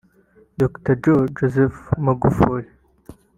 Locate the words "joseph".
1.37-1.77